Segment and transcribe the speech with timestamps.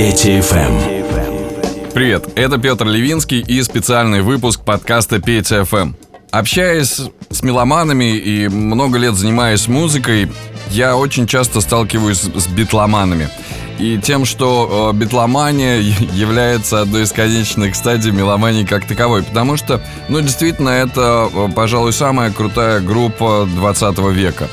[0.00, 1.92] Петя ФМ.
[1.92, 5.92] Привет, это Петр Левинский и специальный выпуск подкаста Петя ФМ.
[6.30, 10.32] Общаясь с меломанами и много лет занимаясь музыкой,
[10.70, 13.28] я очень часто сталкиваюсь с битломанами.
[13.78, 15.80] И тем, что э, битломания
[16.14, 19.22] является одной из конечных стадий меломании как таковой.
[19.22, 24.48] Потому что, ну, действительно, это, э, пожалуй, самая крутая группа 20 века.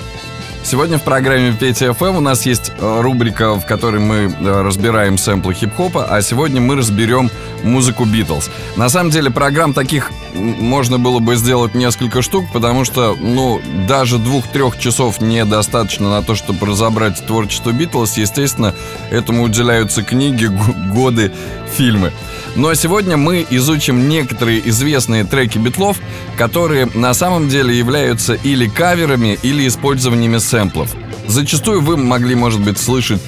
[0.68, 5.18] Сегодня в программе Петя ФМ у нас есть э, рубрика, в которой мы э, разбираем
[5.18, 7.32] сэмплы хип-хопа, а сегодня мы разберем
[7.64, 8.50] музыку Битлз.
[8.76, 14.18] На самом деле программ таких можно было бы сделать несколько штук, потому что, ну, даже
[14.18, 18.18] двух-трех часов недостаточно на то, чтобы разобрать творчество Битлз.
[18.18, 18.76] Естественно,
[19.10, 20.48] этому уделяются книги,
[20.94, 21.32] годы,
[21.78, 22.12] фильмы.
[22.58, 26.00] Ну а сегодня мы изучим некоторые известные треки битлов,
[26.38, 30.90] которые на самом деле являются или каверами, или использованиями сэмплов.
[31.28, 33.22] Зачастую вы могли, может быть, слышать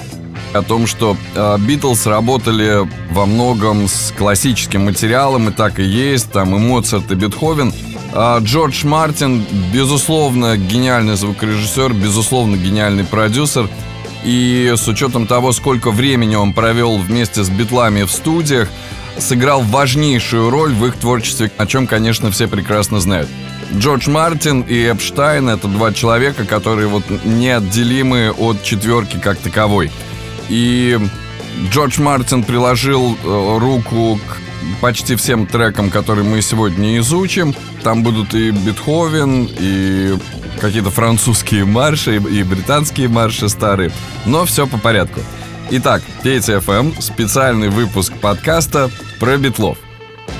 [0.52, 1.16] о том, что
[1.60, 7.12] Битлз э, работали во многом с классическим материалом, и так и есть, там и Моцарт,
[7.12, 7.72] и Бетховен.
[8.12, 13.68] А Джордж Мартин, безусловно, гениальный звукорежиссер, безусловно, гениальный продюсер.
[14.24, 18.68] И с учетом того, сколько времени он провел вместе с битлами в студиях,
[19.18, 23.28] сыграл важнейшую роль в их творчестве, о чем, конечно, все прекрасно знают.
[23.74, 29.92] Джордж Мартин и Эпштайн— это два человека, которые вот неотделимы от четверки как таковой.
[30.48, 30.98] И
[31.70, 37.54] Джордж Мартин приложил э, руку к почти всем трекам, которые мы сегодня изучим.
[37.82, 40.16] Там будут и Бетховен, и
[40.60, 43.92] какие-то французские марши, и британские марши старые.
[44.26, 45.20] Но все по порядку.
[45.72, 48.90] Итак, Петя ФМ, специальный выпуск подкаста
[49.20, 49.78] про битлов.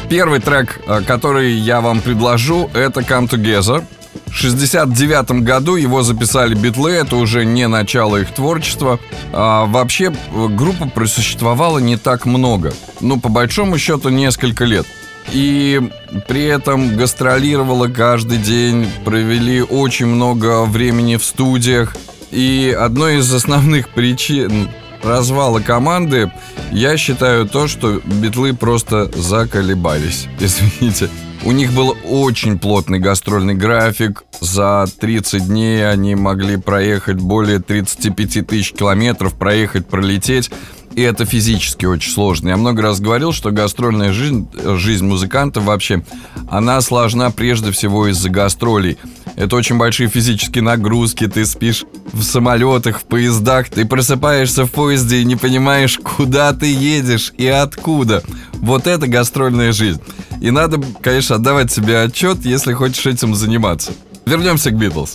[0.08, 3.84] Первый трек, э, который я вам предложу, это Come Together.
[4.26, 8.98] В 69 году его записали битлы, это уже не начало их творчества.
[9.32, 12.72] А вообще группа просуществовала не так много.
[13.00, 14.86] Ну, по большому счету, несколько лет.
[15.30, 15.80] И
[16.26, 21.94] при этом гастролировала каждый день, провели очень много времени в студиях.
[22.32, 24.70] И одной из основных причин
[25.02, 26.30] развала команды
[26.72, 30.28] я считаю то, что битлы просто заколебались.
[30.40, 31.08] Извините.
[31.42, 34.24] У них был очень плотный гастрольный график.
[34.40, 40.50] За 30 дней они могли проехать более 35 тысяч километров, проехать, пролететь.
[40.94, 42.48] И это физически очень сложно.
[42.48, 46.04] Я много раз говорил, что гастрольная жизнь, жизнь музыканта вообще,
[46.48, 48.98] она сложна прежде всего из-за гастролей.
[49.36, 55.18] Это очень большие физические нагрузки, ты спишь в самолетах, в поездах, ты просыпаешься в поезде
[55.18, 58.22] и не понимаешь, куда ты едешь и откуда.
[58.54, 60.00] Вот это гастрольная жизнь.
[60.40, 63.92] И надо, конечно, отдавать себе отчет, если хочешь этим заниматься.
[64.26, 65.14] Вернемся к Битлз.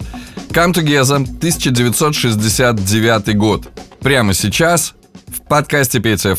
[0.50, 3.68] Come Together, 1969 год.
[4.02, 4.96] Прямо сейчас
[5.36, 6.36] в подкасте Петя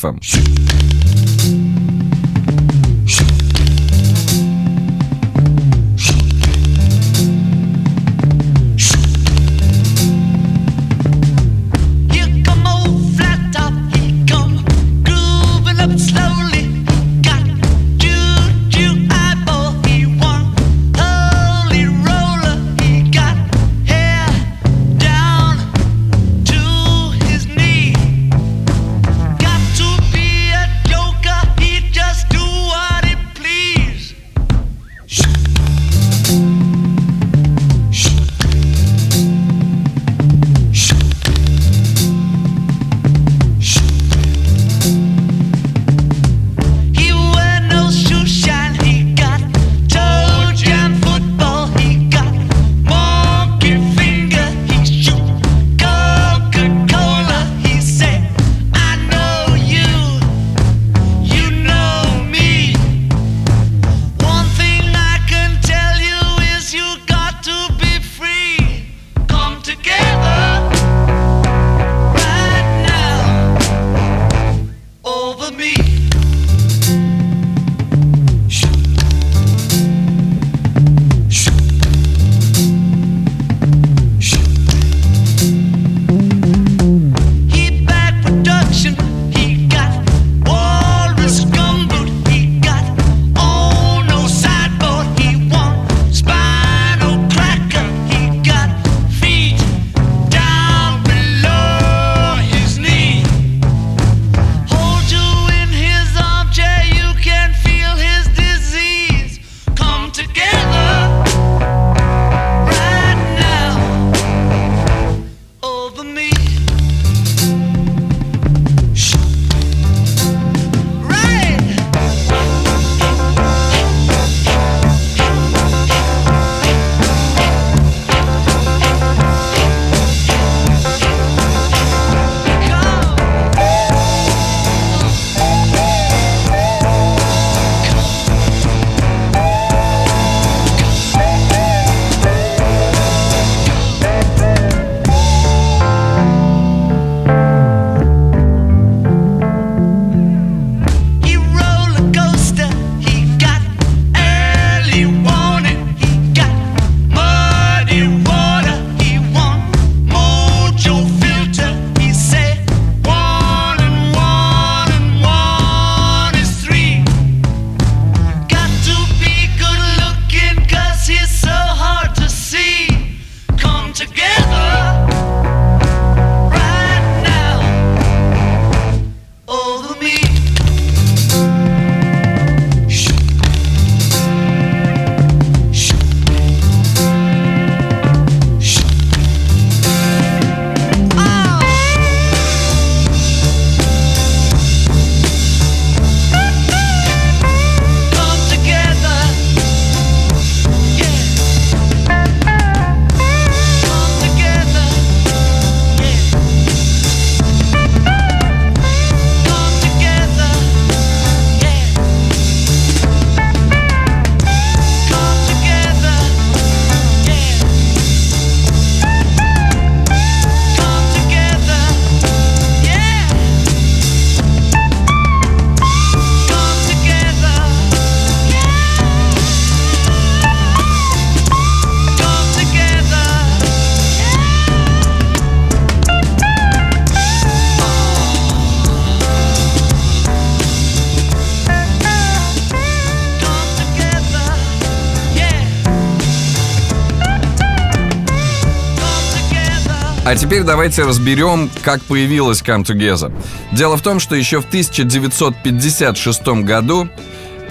[250.36, 253.33] А теперь давайте разберем, как появилась Come Together.
[253.72, 257.09] Дело в том, что еще в 1956 году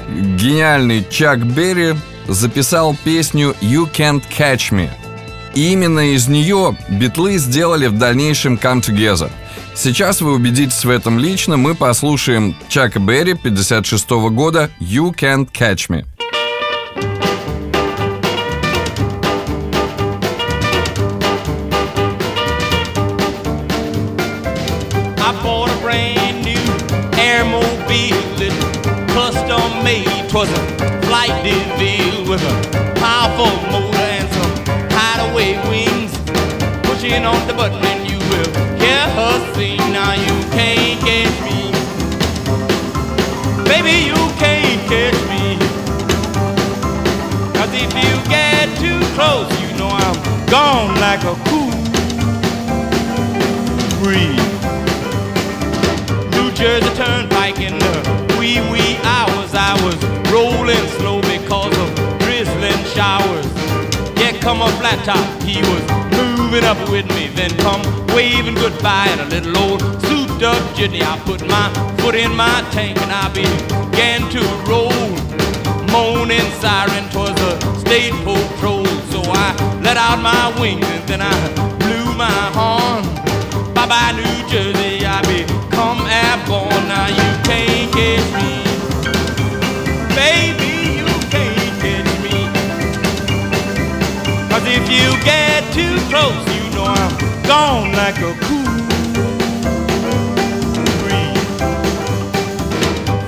[0.09, 1.93] гениальный Чак Берри
[2.27, 4.89] записал песню «You Can't Catch Me».
[5.53, 9.29] И именно из нее битлы сделали в дальнейшем «Come Together».
[9.75, 11.57] Сейчас вы убедитесь в этом лично.
[11.57, 16.03] Мы послушаем Чака Берри 56 года «You Can't Catch Me».
[30.35, 30.47] A
[31.07, 36.11] flight DeVille with a powerful motor and some hideaway wings.
[36.83, 39.77] Pushing on the button and you will hear her sing.
[39.93, 40.34] Now you
[64.79, 65.83] flat top, he was
[66.17, 67.27] moving up with me.
[67.35, 67.81] Then come
[68.15, 71.01] waving goodbye in a little old souped up jitney.
[71.01, 71.67] I put my
[71.99, 74.91] foot in my tank and I began to roll.
[75.91, 78.85] Moaning siren towards the state patrol.
[79.11, 79.47] So I
[79.81, 81.35] let out my wings and then I
[81.79, 83.03] blew my horn.
[83.73, 86.87] Bye bye, New Jersey, I become airborne.
[86.87, 88.51] Now you can't catch me.
[90.15, 90.64] Baby,
[94.77, 97.13] if you get too close, you know I'm
[97.47, 98.75] gone like a cool
[100.99, 101.47] breeze.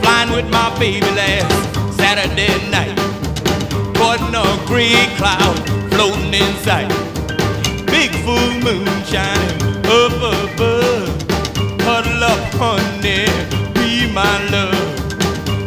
[0.02, 1.52] Flying with my baby last
[1.96, 2.98] Saturday night.
[3.96, 5.58] Caught in a gray cloud
[5.94, 6.92] floating in sight.
[7.96, 9.62] Big full moon shining
[10.00, 11.08] up above.
[11.88, 13.24] Huddle up, honey,
[13.74, 14.88] be my love.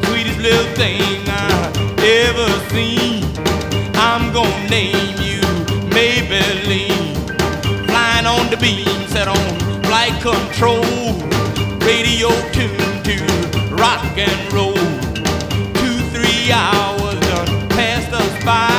[0.05, 1.73] Sweetest little thing I
[2.21, 3.25] ever seen.
[3.97, 5.00] I'm gonna name
[10.00, 10.83] flight control.
[11.85, 13.16] Radio tuned to
[13.75, 14.73] rock and roll.
[15.80, 18.71] Two, three hours done passed us by.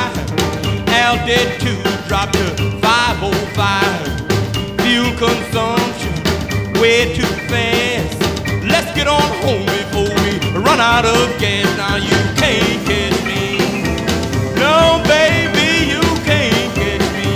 [0.87, 4.81] Altitude dropped to 505.
[4.81, 6.13] Fuel consumption
[6.81, 8.17] way too fast.
[8.65, 11.67] Let's get on home before we run out of gas.
[11.77, 13.59] Now you can't catch me.
[14.55, 17.31] No, baby, you can't catch me.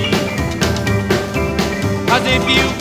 [2.07, 2.74] Cause if you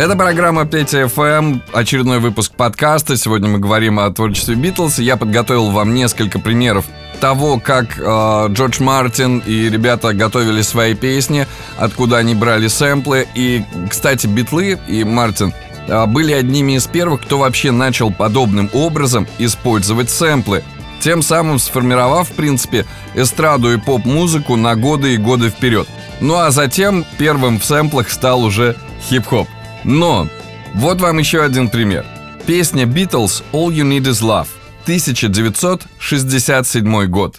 [0.00, 3.18] Это программа 5 FM, очередной выпуск подкаста.
[3.18, 4.98] Сегодня мы говорим о творчестве Битлз.
[4.98, 6.86] Я подготовил вам несколько примеров
[7.20, 13.28] того, как э, Джордж Мартин и ребята готовили свои песни, откуда они брали сэмплы.
[13.34, 15.52] И, кстати, Битлы и Мартин
[15.86, 20.64] э, были одними из первых, кто вообще начал подобным образом использовать сэмплы.
[21.02, 25.86] Тем самым сформировав, в принципе, эстраду и поп-музыку на годы и годы вперед.
[26.22, 28.76] Ну а затем первым в сэмплах стал уже
[29.10, 29.46] хип-хоп.
[29.84, 30.28] Но
[30.74, 32.04] вот вам еще один пример.
[32.46, 34.46] Песня Beatles «All You Need Is Love»
[34.86, 37.36] 1967 год.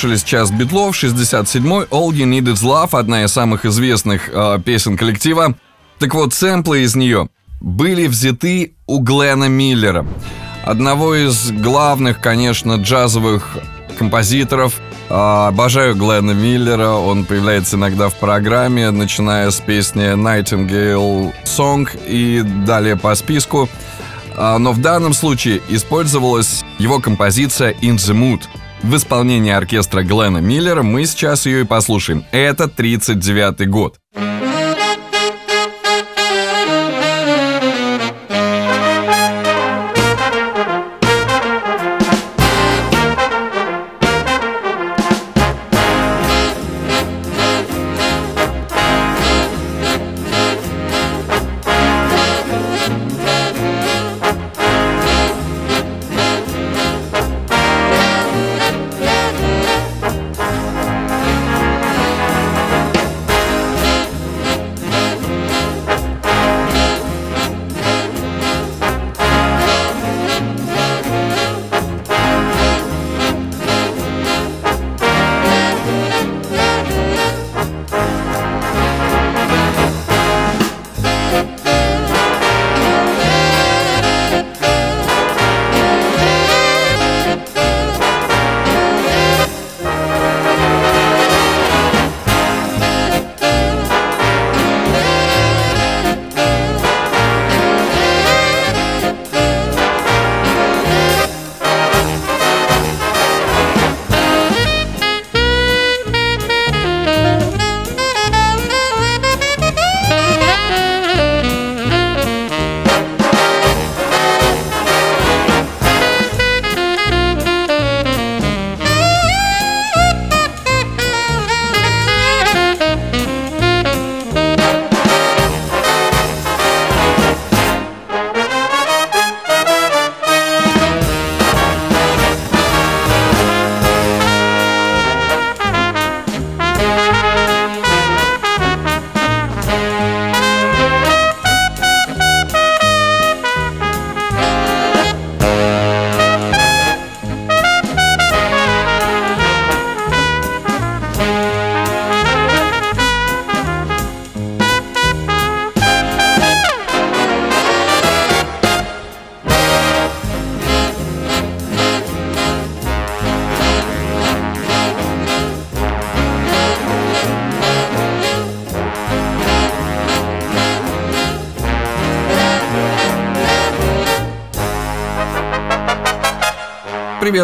[0.00, 4.96] Слушали сейчас Битлов, 67-й All You Need Is Love, одна из самых известных э, песен
[4.96, 5.54] коллектива.
[5.98, 7.28] Так вот, сэмплы из нее
[7.60, 10.06] были взяты у Глена Миллера,
[10.64, 13.58] одного из главных, конечно, джазовых
[13.98, 14.80] композиторов.
[15.10, 22.40] А, Обожаю Глена Миллера, он появляется иногда в программе, начиная с песни Nightingale Song и
[22.64, 23.68] далее по списку.
[24.34, 28.40] А, Но в данном случае использовалась его композиция In the Mood.
[28.82, 32.24] В исполнении оркестра Глена Миллера мы сейчас ее и послушаем.
[32.32, 33.98] Это 39 год.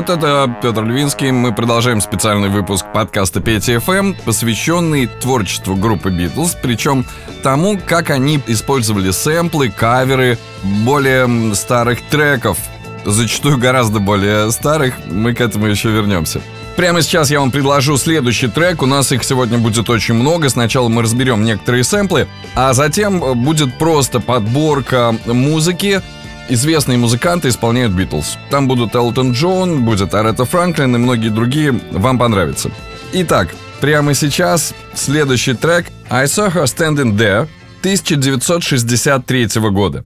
[0.07, 1.33] Привет, это Петр Львинский.
[1.33, 7.05] Мы продолжаем специальный выпуск подкаста ФМ, посвященный творчеству группы Битлз, причем
[7.43, 12.57] тому, как они использовали сэмплы, каверы более старых треков,
[13.05, 14.95] зачастую гораздо более старых.
[15.11, 16.41] Мы к этому еще вернемся.
[16.77, 18.83] Прямо сейчас я вам предложу следующий трек.
[18.83, 20.51] У нас их сегодня будет очень много.
[20.51, 26.01] Сначала мы разберем некоторые сэмплы, а затем будет просто подборка музыки.
[26.49, 28.39] Известные музыканты исполняют Битлз.
[28.51, 31.81] Там будут Элтон Джон, будет Аретта Франклин и многие другие.
[31.91, 32.71] Вам понравится.
[33.13, 33.49] Итак,
[33.81, 37.49] прямо сейчас следующий трек I Saw Her Standing There
[37.81, 40.05] 1963 года.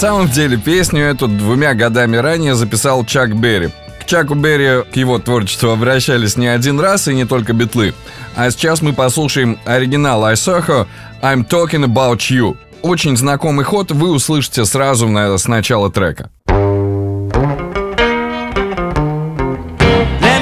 [0.00, 3.68] Самом деле песню эту двумя годами ранее записал Чак Берри.
[4.00, 7.92] К Чаку Берри, к его творчеству обращались не один раз и не только битлы.
[8.34, 10.88] А сейчас мы послушаем оригинал Айсохо
[11.20, 12.56] «I'm talking about you».
[12.80, 16.30] Очень знакомый ход вы услышите сразу на, с начала трека.
[16.48, 16.56] Let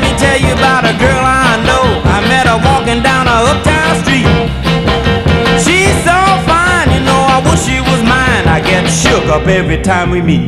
[0.00, 1.17] me tell you about a girl
[9.18, 10.46] shook up every time we meet.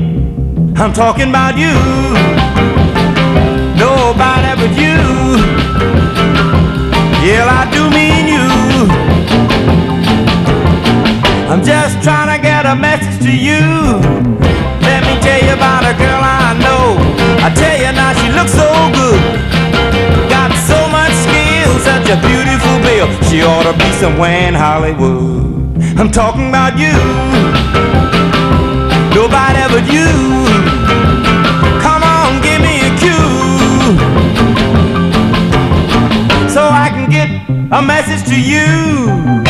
[0.78, 1.74] I'm talking about you.
[3.76, 5.00] Nobody but you.
[7.26, 8.48] Yeah, I do mean you.
[11.50, 13.64] I'm just trying to get a message to you.
[14.86, 16.84] Let me tell you about a girl I know.
[17.46, 19.20] I tell you now, she looks so good.
[20.30, 23.08] Got so much skill, such a beautiful bill.
[23.28, 25.98] She ought to be somewhere in Hollywood.
[25.98, 28.19] I'm talking about you.
[29.14, 30.10] Nobody but you.
[31.82, 33.30] Come on, give me a cue.
[36.48, 37.28] So I can get
[37.72, 39.49] a message to you.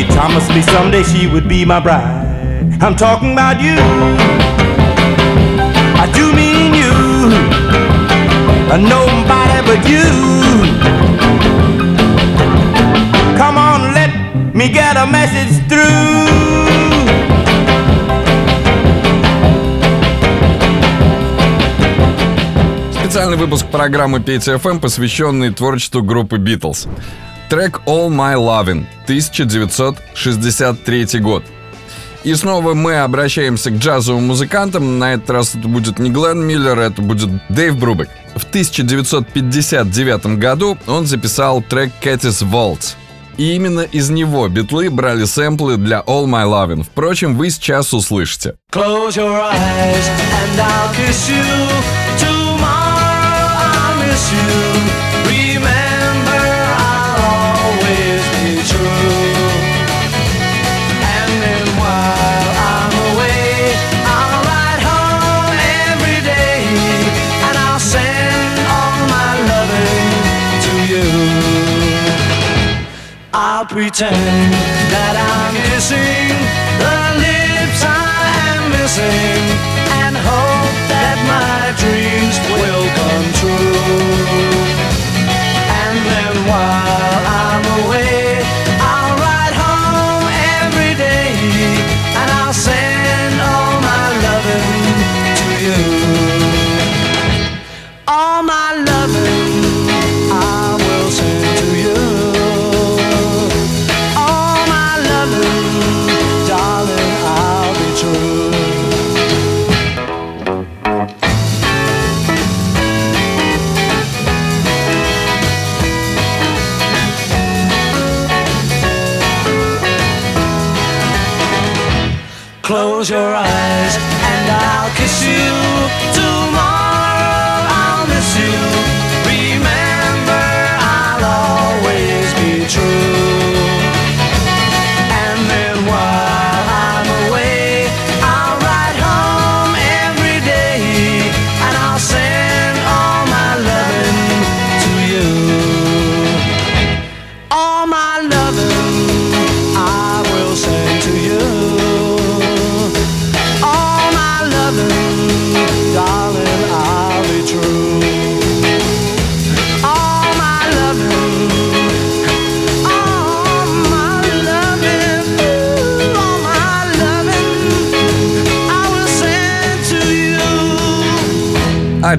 [0.00, 2.26] Her if she'd promise me someday she would be my bride.
[2.82, 3.76] I'm talking about you.
[5.98, 6.92] I do mean you.
[8.70, 10.04] Uh, Nobody but you.
[13.36, 16.20] Come on, let me get a message through.
[22.92, 26.88] Специальный выпуск программы Петя FM, посвященный творчеству группы Beatles.
[27.50, 31.42] Трек All My Lovin' 1963 год.
[32.22, 35.00] И снова мы обращаемся к джазовым музыкантам.
[35.00, 38.08] На этот раз это будет не Глен Миллер, это будет Дэйв Брубек.
[38.36, 42.94] В 1959 году он записал трек Cat's Waltz.
[43.36, 46.84] И именно из него битлы брали сэмплы для All My Lovin'.
[46.84, 48.54] Впрочем, вы сейчас услышите.
[48.70, 50.08] Close your eyes
[50.38, 51.42] and I'll kiss you.
[52.16, 55.09] Tomorrow I'll miss you.
[73.70, 74.79] Pretend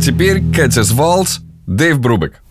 [0.01, 2.41] теперь Cat's Waltz, Дэйв Брубек.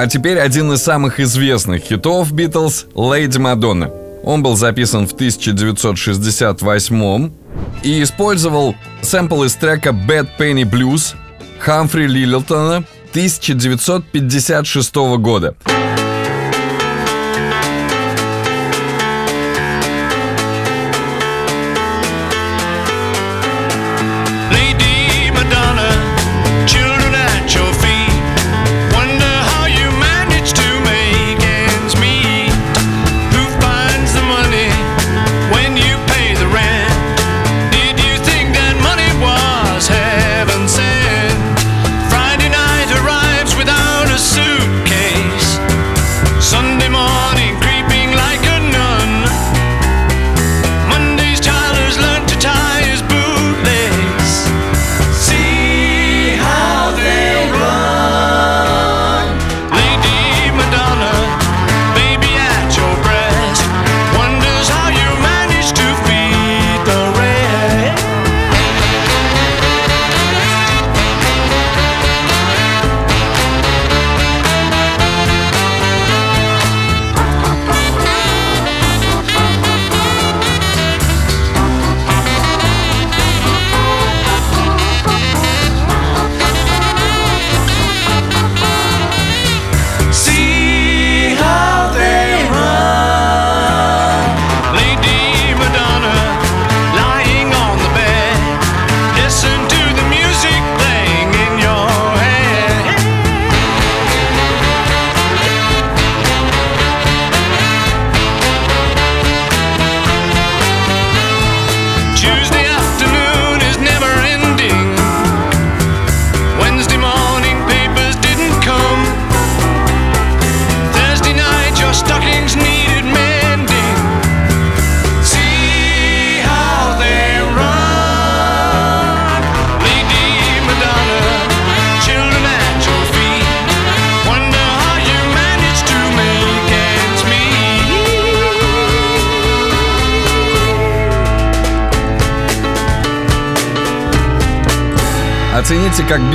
[0.00, 3.90] А теперь один из самых известных хитов Битлз «Леди Мадонна».
[4.24, 7.30] Он был записан в 1968
[7.82, 11.14] и использовал сэмпл из трека «Bad Penny Blues»
[11.58, 15.54] Хамфри Лилтона 1956 года.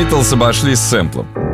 [0.06, 1.45] Битлз обошлись с сэмплом.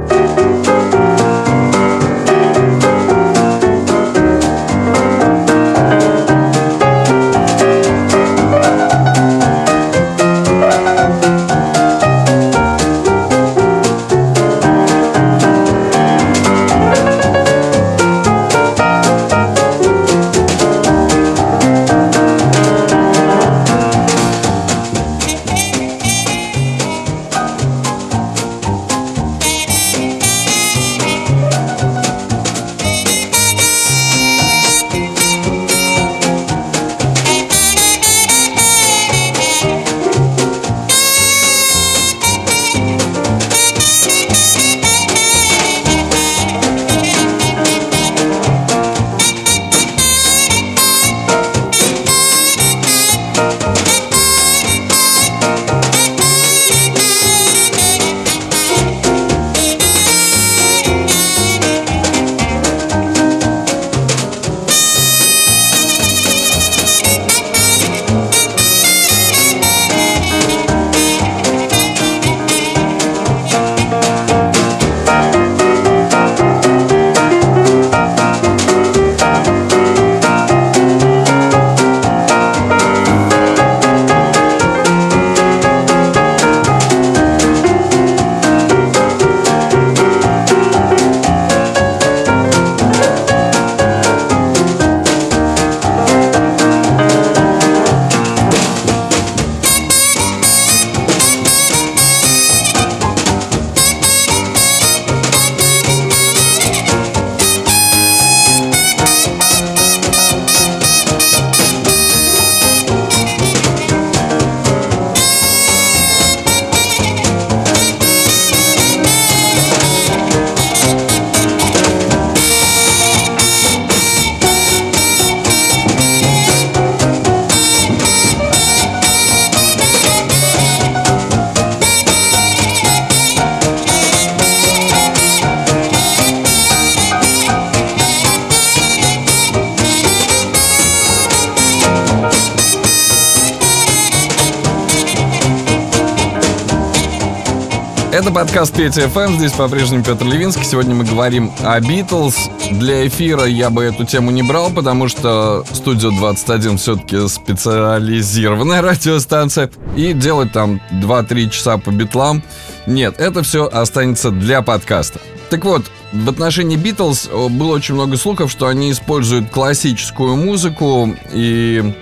[148.42, 150.64] Подкаст Петя ФМ, здесь по-прежнему Петр Левинский.
[150.64, 152.50] Сегодня мы говорим о Битлз.
[152.72, 159.70] Для эфира я бы эту тему не брал, потому что Студио 21 все-таки специализированная радиостанция.
[159.96, 162.42] И делать там 2-3 часа по битлам.
[162.88, 165.20] Нет, это все останется для подкаста.
[165.52, 171.94] Так вот, в отношении Битлз было очень много слухов, что они используют классическую музыку и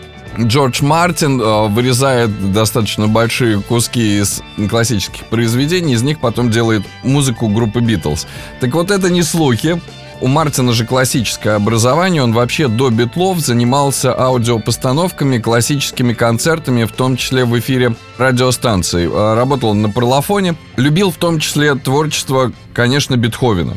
[0.47, 7.49] Джордж Мартин э, вырезает достаточно большие куски из классических произведений, из них потом делает музыку
[7.49, 8.25] группы Битлз.
[8.59, 9.81] Так вот это не слухи.
[10.21, 17.15] У Мартина же классическое образование, он вообще до битлов занимался аудиопостановками, классическими концертами, в том
[17.15, 19.09] числе в эфире радиостанции.
[19.09, 23.73] Э, работал на парлофоне, любил в том числе творчество, конечно, Бетховена.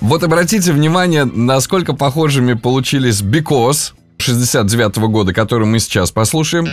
[0.00, 6.68] Вот обратите внимание, насколько похожими получились Because, 69 -го года, который мы сейчас послушаем.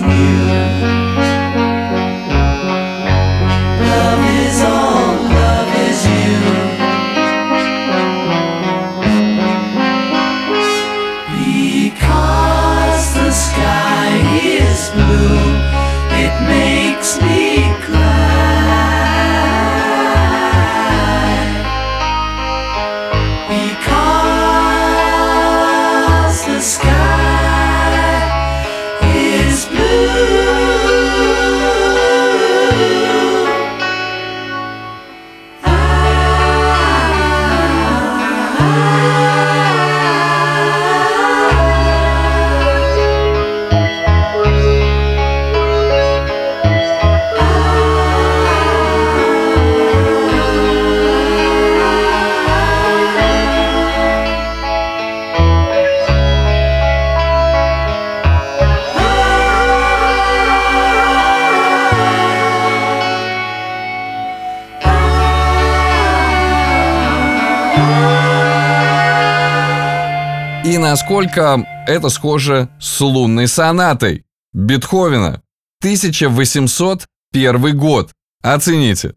[0.00, 0.97] new.
[70.98, 75.42] Насколько это схоже с лунной сонатой Бетховена.
[75.80, 78.10] 1801 год.
[78.42, 79.14] Оцените.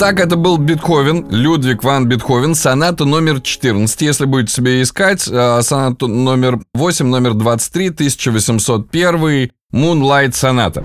[0.00, 4.00] Итак, это был Бетховен, Людвиг ван Бетховен, соната номер 14.
[4.00, 10.82] Если будете себе искать, э, соната номер 8, номер 23, 1801, Moonlight соната.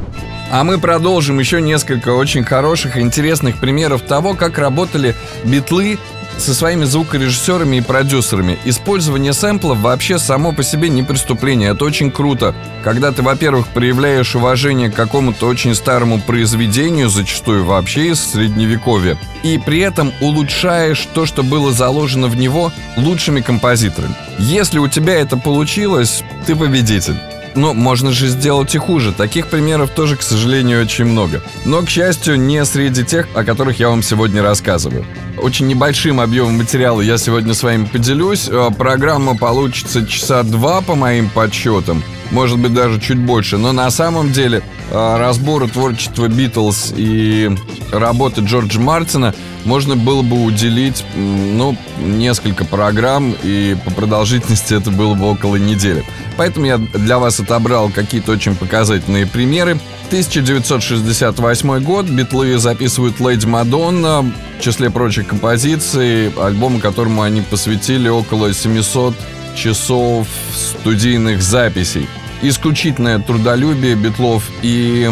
[0.51, 5.97] А мы продолжим еще несколько очень хороших и интересных примеров того, как работали битлы
[6.37, 8.57] со своими звукорежиссерами и продюсерами.
[8.65, 11.71] Использование сэмплов вообще само по себе не преступление.
[11.71, 12.53] Это очень круто.
[12.83, 19.57] Когда ты, во-первых, проявляешь уважение к какому-то очень старому произведению, зачастую вообще из средневековья, и
[19.57, 24.15] при этом улучшаешь то, что было заложено в него лучшими композиторами.
[24.37, 27.15] Если у тебя это получилось, ты победитель.
[27.55, 29.13] Но можно же сделать и хуже.
[29.13, 31.41] Таких примеров тоже, к сожалению, очень много.
[31.63, 35.05] Но, к счастью, не среди тех, о которых я вам сегодня рассказываю.
[35.45, 38.47] Очень небольшим объемом материала я сегодня с вами поделюсь.
[38.49, 42.03] Э, программа получится часа два по моим подсчетам.
[42.31, 43.59] Может быть, даже чуть больше.
[43.59, 47.55] Но на самом деле э, разбору творчества Битлз и
[47.91, 49.35] работы Джорджа Мартина
[49.65, 56.03] можно было бы уделить, ну, несколько программ, и по продолжительности это было бы около недели.
[56.37, 59.79] Поэтому я для вас отобрал какие-то очень показательные примеры.
[60.07, 62.07] 1968 год.
[62.07, 64.25] Битлы записывают «Леди Мадонна»,
[64.57, 69.13] в числе прочих композиций, альбом, которому они посвятили около 700
[69.55, 72.07] часов студийных записей.
[72.41, 75.09] Исключительное трудолюбие Битлов и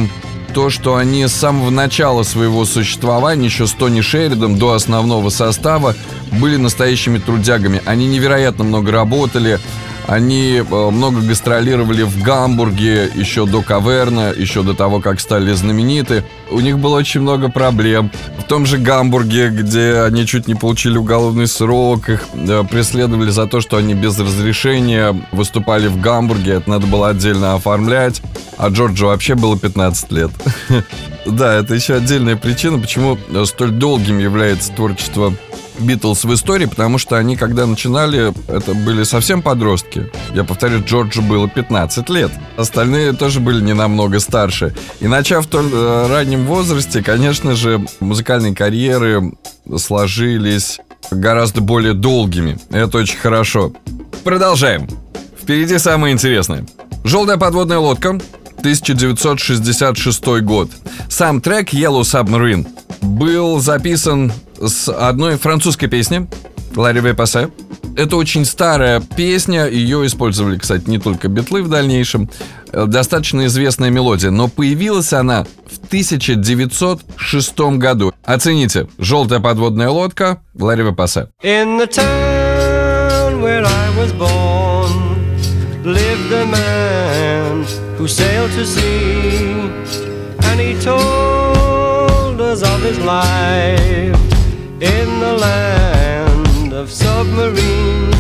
[0.54, 5.96] то, что они с самого начала своего существования, еще с Тони Шеридом до основного состава,
[6.32, 7.82] были настоящими трудягами.
[7.86, 9.60] Они невероятно много работали,
[10.08, 16.24] Они э, много гастролировали в Гамбурге еще до Каверна, еще до того, как стали знамениты.
[16.51, 18.12] У них было очень много проблем.
[18.38, 23.47] В том же Гамбурге, где они чуть не получили уголовный срок, их э, преследовали за
[23.47, 26.54] то, что они без разрешения выступали в Гамбурге.
[26.54, 28.22] Это надо было отдельно оформлять.
[28.58, 30.32] А Джорджу вообще было 15 лет.
[31.26, 35.34] Да, это еще отдельная причина, почему столь долгим является творчество
[35.80, 40.09] Битлз в истории, потому что они, когда начинали, это были совсем подростки.
[40.34, 42.32] Я повторю, Джорджу было 15 лет.
[42.57, 44.74] Остальные тоже были не намного старше.
[44.99, 49.34] И начав в столь э, раннем возрасте, конечно же, музыкальные карьеры
[49.78, 50.80] сложились
[51.11, 52.57] гораздо более долгими.
[52.69, 53.74] Это очень хорошо.
[54.24, 54.88] Продолжаем.
[55.41, 56.65] Впереди самое интересное.
[57.03, 58.19] Желтая подводная лодка
[58.59, 60.69] 1966 год.
[61.09, 62.65] Сам трек Yellow Submarine
[63.01, 64.32] был записан
[64.68, 66.28] с одной французской песни
[66.76, 67.49] Ларри Вепасе.
[67.95, 72.30] Это очень старая песня, ее использовали, кстати, не только битлы в дальнейшем.
[72.72, 78.11] Э, Достаточно известная мелодия, но появилась она в 1906 году.
[78.24, 81.28] Оцените, «Желтая подводная лодка» Ларри Вепасе.
[81.43, 84.91] In the town where I was born
[85.84, 87.66] lived a man
[87.99, 89.70] who sailed to sea,
[90.49, 94.22] and he told us of his life
[94.84, 98.12] in the land of submarines.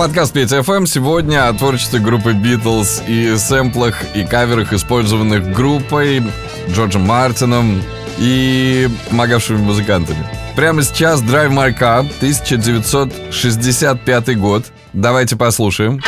[0.00, 6.22] Подкаст Петя ФМ сегодня о творчестве группы Битлз и сэмплах и каверах, использованных группой,
[6.70, 7.82] Джорджем Мартином
[8.16, 10.26] и помогавшими музыкантами.
[10.56, 14.64] Прямо сейчас Drive My Car, 1965 год.
[14.94, 16.00] Давайте послушаем.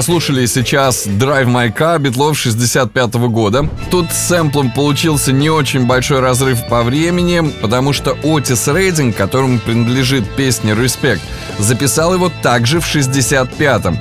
[0.00, 3.68] Прослушали сейчас Drive My Car Битлов 65 -го года.
[3.90, 9.58] Тут с сэмплом получился не очень большой разрыв по времени, потому что Отис Рейдинг, которому
[9.58, 11.20] принадлежит песня «Респект»,
[11.58, 13.98] записал его также в 65-м.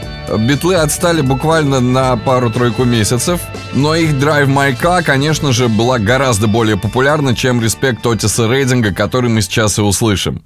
[0.48, 3.42] Битлы отстали буквально на пару-тройку месяцев,
[3.74, 8.94] но их Drive My Car, конечно же, была гораздо более популярна, чем «Респект» Отиса Рейдинга,
[8.94, 10.40] который мы сейчас и услышим.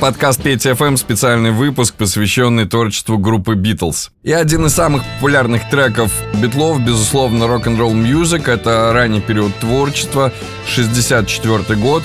[0.00, 4.10] Подкаст Петя ФМ, специальный выпуск, посвященный творчеству группы Битлз.
[4.22, 8.48] И один из самых популярных треков Битлов, безусловно, Rock and Roll Music.
[8.48, 10.32] Это ранний период творчества,
[10.66, 12.04] 64 год.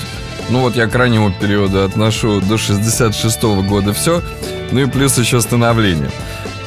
[0.50, 4.22] Ну вот я к раннему периоду отношу до 66 года все.
[4.72, 6.10] Ну и плюс еще становление.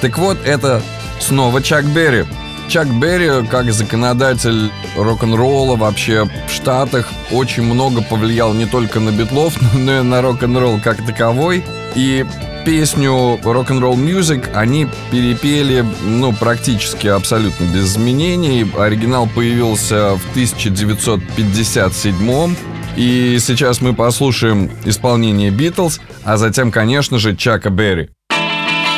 [0.02, 0.82] Так вот, это
[1.20, 2.26] снова Чак Берри.
[2.70, 9.54] Чак Берри, как законодатель рок-н-ролла вообще в Штатах, очень много повлиял не только на битлов,
[9.74, 11.64] но и на рок-н-ролл как таковой.
[11.96, 12.26] И
[12.66, 18.66] песню Rock'n'Roll Music они перепели, ну, практически абсолютно без изменений.
[18.78, 22.56] Оригинал появился в 1957
[22.98, 28.10] и сейчас мы послушаем исполнение Битлз, а затем, конечно же, Чака Берри.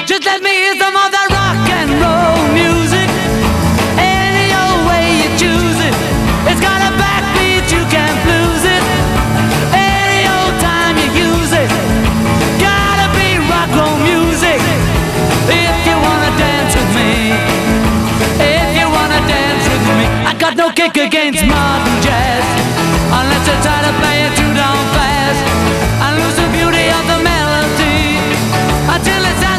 [0.08, 3.09] Just let me hear some of that rock and roll music.
[20.80, 22.46] Kick against modern jazz.
[23.12, 25.44] Unless you try to play it too down fast.
[26.08, 28.16] And lose the beauty of the melody.
[28.88, 29.59] Until it sounds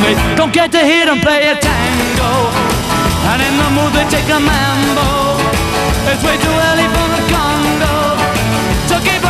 [0.00, 0.12] Me.
[0.36, 2.32] Don't get to hear them play a tango.
[3.30, 5.36] And in the mood they take a mambo.
[6.10, 7.94] It's way too early for the Congo.
[8.88, 9.22] So keep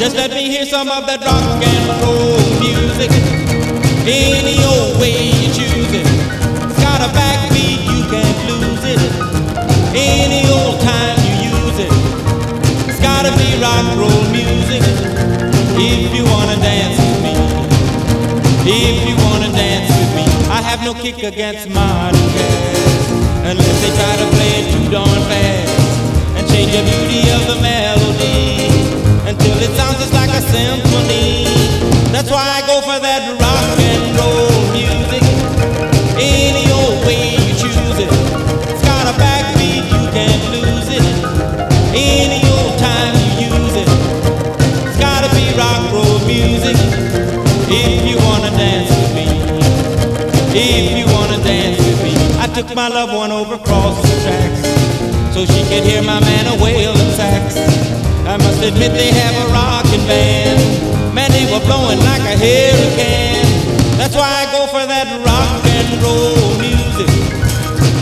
[0.00, 3.12] Just let me hear some of that rock and roll music.
[4.08, 6.08] Any old way you choose it.
[6.08, 9.00] It's got a backbeat, you can't lose it.
[9.92, 11.92] Any old time you use it.
[12.88, 14.80] It's gotta be rock and roll music.
[15.76, 17.36] If you wanna dance with me.
[18.64, 20.24] If you wanna dance with me.
[20.48, 23.10] I have no kick against modern jazz.
[23.44, 25.89] Unless they try to play it too darn fast.
[26.60, 28.68] And change the beauty of the melody
[29.24, 31.48] until it sounds just like a symphony.
[32.12, 35.24] That's why I go for that rock and roll music.
[36.20, 38.12] Any old way you choose it.
[38.68, 41.04] It's got a backbeat, you can't lose it.
[41.96, 43.88] Any old time you use it.
[44.84, 46.76] It's gotta be rock roll music.
[47.72, 49.28] If you wanna dance with me.
[50.52, 52.12] If you wanna dance with me.
[52.36, 54.89] I took my loved one over across the tracks
[55.32, 57.56] so she could hear my man a wailing sax.
[58.26, 61.14] I must admit they have a rockin' band.
[61.14, 63.46] Man, they were blowing like a hurricane.
[63.98, 67.10] That's why I go for that rock and roll music.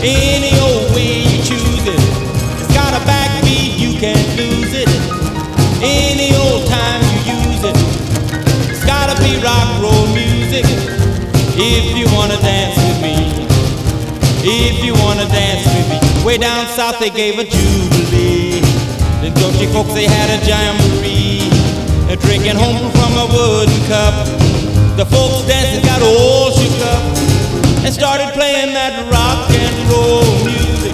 [0.01, 2.01] Any old way you choose it.
[2.61, 4.89] It's got a backbeat, you can't lose it.
[5.81, 7.77] Any old time you use it.
[8.73, 10.65] It's gotta be rock roll music.
[11.61, 13.17] If you wanna dance with me.
[14.41, 16.08] If you wanna dance with me.
[16.25, 18.59] Way down south they gave a jubilee.
[19.23, 21.47] The country folks they had a jamboree.
[22.07, 24.13] They're drinking home from a wooden cup.
[24.97, 27.01] The folks dancing got all shook up
[27.85, 30.93] and started playing that rock and roll music.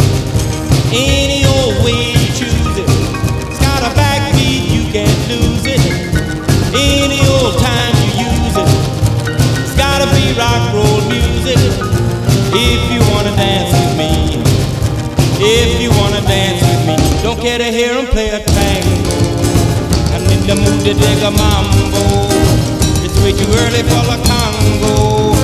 [0.94, 2.90] Any old way you choose it.
[3.50, 5.82] It's got a backbeat, you can't lose it.
[6.72, 8.70] Any old time you use it.
[9.66, 11.58] It's gotta be rock roll music.
[12.54, 13.85] If you wanna dance.
[15.48, 16.96] If you wanna dance with me.
[17.22, 19.14] Don't care to hear 'em play a tango.
[20.16, 22.02] I'm in the mood to dig a mambo.
[23.06, 25.36] It's way too early for the Congo.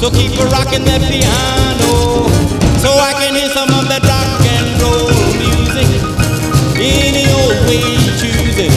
[0.00, 2.26] So keep a rocking that piano.
[2.82, 5.06] So I can hear some of that rock and roll
[5.38, 5.88] music.
[6.74, 8.72] Any old way you choose it.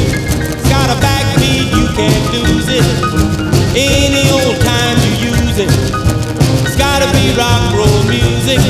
[0.54, 2.86] It's got a backbeat, you can't lose it.
[3.76, 5.72] Any old time you use it.
[6.66, 8.62] It's gotta be rock roll music.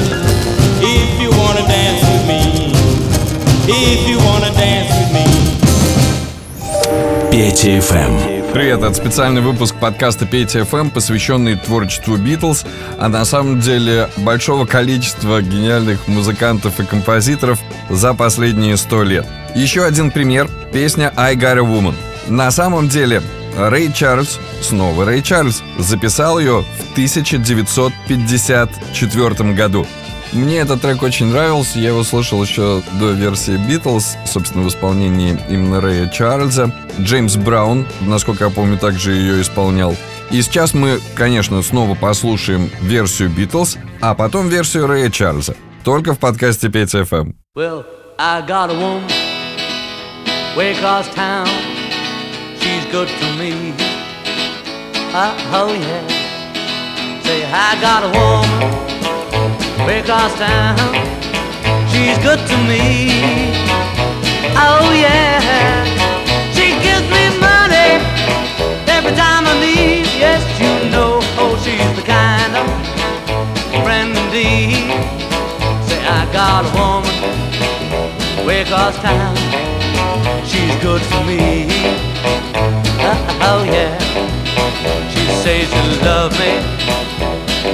[3.70, 5.26] If you wanna dance with me.
[7.30, 8.54] Петя ФМ.
[8.54, 12.66] Привет, это специальный выпуск подкаста Петя ФМ, посвященный творчеству Битлз,
[12.98, 17.60] а на самом деле большого количества гениальных музыкантов и композиторов
[17.90, 19.28] за последние сто лет.
[19.54, 21.96] Еще один пример– песня «I Got a Woman».
[22.30, 23.22] На самом деле
[23.58, 29.86] Рэй Чарльз, снова Рэй Чарльз, записал ее в 1954 году.
[30.34, 35.40] Мне этот трек очень нравился, я его слышал еще до версии Битлз, собственно, в исполнении
[35.50, 36.72] именно Рэя Чарльза.
[37.00, 39.96] Джеймс Браун, насколько я помню, также ее исполнял.
[40.30, 45.56] И сейчас мы, конечно, снова послушаем версию Битлз, а потом версию Рэя Чарльза.
[45.84, 47.36] Только в подкасте 5 FM.
[47.56, 47.86] Well,
[48.20, 49.10] I got a woman
[50.58, 51.48] way across town.
[52.60, 53.74] She's good to me.
[55.14, 57.22] Uh, oh yeah.
[57.24, 58.87] Say, I got a woman
[59.96, 60.78] across town.
[61.88, 63.08] She's good to me.
[64.60, 65.40] Oh yeah.
[66.52, 68.04] She gives me money
[68.92, 70.06] every time I need.
[70.20, 71.20] Yes, you know.
[71.40, 72.68] Oh, she's the kind of
[73.84, 74.92] friend indeed.
[75.88, 77.16] Say I got a woman
[78.62, 79.36] across town.
[80.46, 81.68] She's good for me.
[83.00, 83.98] Uh, oh yeah.
[85.12, 86.54] She says she love me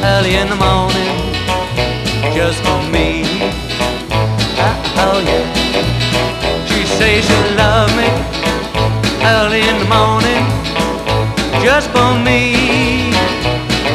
[0.04, 1.33] early in the morning
[2.34, 3.22] just for me.
[4.58, 5.46] Uh, oh yeah.
[6.66, 8.10] She says she love me
[9.22, 10.44] early in the morning
[11.62, 13.14] just for me.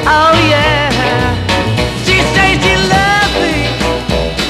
[0.07, 0.86] Oh yeah.
[2.07, 3.57] She says she loves me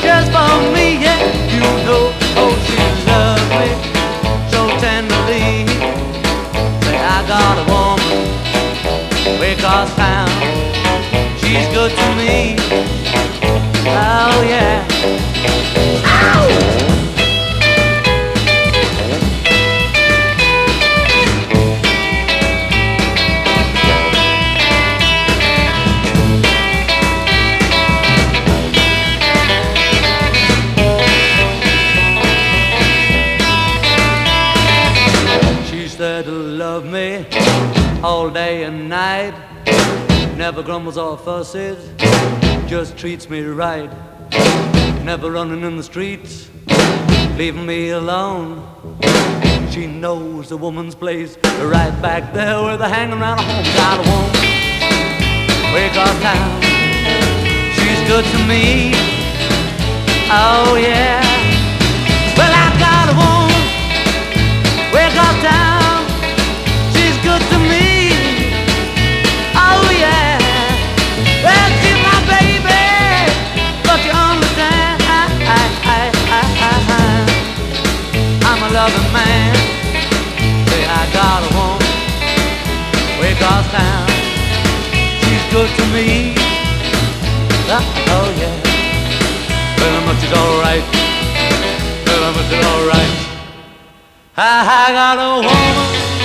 [0.05, 1.21] just for me, yeah.
[1.49, 2.77] You know, oh, she
[3.09, 3.69] loves me
[4.53, 5.65] so tenderly.
[6.93, 8.29] I got a woman
[9.53, 10.29] across town.
[11.41, 12.98] She's good to me.
[40.49, 41.91] Never grumbles or fusses,
[42.67, 43.91] just treats me right.
[45.05, 46.51] Never running in the streets,
[47.37, 48.63] leaving me alone.
[49.71, 53.65] She knows the woman's place, right back there where they're hanging around home.
[53.75, 54.33] Got a woman,
[55.75, 56.63] way across town.
[57.73, 58.93] She's good to me.
[60.31, 61.23] Oh yeah.
[62.37, 63.39] Well, I got a woman
[64.93, 65.88] way across town.
[79.29, 79.55] Man.
[80.69, 81.93] Say I got a woman
[83.21, 84.09] way across town.
[85.23, 86.35] She's good to me.
[87.69, 87.85] Uh,
[88.17, 88.57] oh yeah.
[89.79, 90.85] How much is alright?
[92.09, 93.15] How much is alright?
[94.37, 94.51] I,
[94.81, 96.18] I got a woman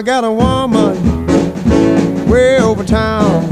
[0.00, 0.96] I got a woman
[2.26, 3.49] way over town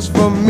[0.00, 0.49] just for me.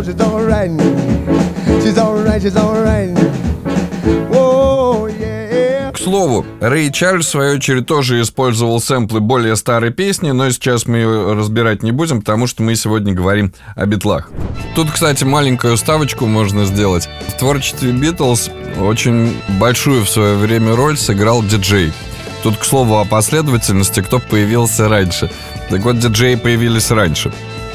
[0.00, 0.70] Know she's alright?
[1.82, 3.10] She's alright, she's alright.
[4.32, 5.08] Oh.
[5.92, 10.86] К слову, Рэй Чарльз, в свою очередь, тоже использовал сэмплы более старой песни, но сейчас
[10.86, 14.30] мы ее разбирать не будем, потому что мы сегодня говорим о битлах.
[14.74, 17.08] Тут, кстати, маленькую ставочку можно сделать.
[17.28, 21.92] В творчестве Битлз очень большую в свое время роль сыграл диджей.
[22.42, 25.30] Тут, к слову, о последовательности, кто появился раньше.
[25.68, 27.30] Так вот, диджеи появились раньше.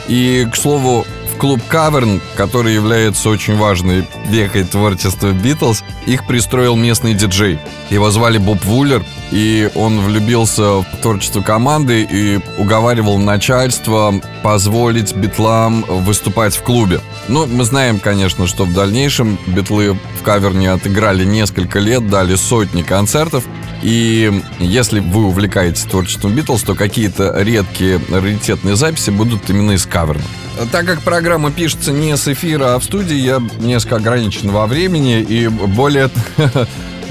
[0.07, 1.05] И, к слову,
[1.37, 7.59] клуб Каверн, который является очень важной вехой творчества Битлз, их пристроил местный диджей.
[7.89, 14.13] Его звали Боб Вуллер, и он влюбился в творчество команды и уговаривал начальство
[14.43, 17.01] позволить битлам выступать в клубе.
[17.27, 22.81] Ну, мы знаем, конечно, что в дальнейшем битлы в каверне отыграли несколько лет, дали сотни
[22.81, 23.45] концертов,
[23.85, 30.23] и если вы увлекаетесь творчеством Битлз, то какие-то редкие раритетные записи будут именно из каверна.
[30.71, 35.21] Так как программа пишется не с эфира, а в студии, я несколько ограничен во времени
[35.21, 36.09] и более,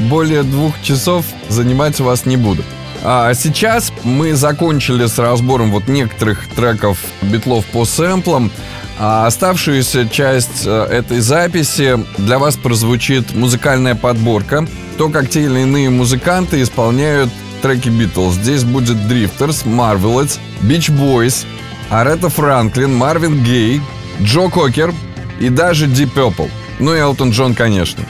[0.00, 2.64] более двух часов занимать вас не буду.
[3.04, 8.50] А сейчас мы закончили с разбором вот некоторых треков битлов по сэмплам.
[8.98, 14.66] А оставшуюся часть э, этой записи для вас прозвучит музыкальная подборка.
[14.98, 17.30] То, как те или иные музыканты исполняют
[17.60, 18.34] треки Битлз.
[18.34, 21.44] Здесь будет Drifters, Marvelettes, Beach Boys,
[21.90, 23.80] Аретта Франклин, Марвин Гей,
[24.22, 24.94] Джо Кокер
[25.40, 26.50] и даже Deep Purple.
[26.78, 28.04] Ну и Элтон Джон, конечно.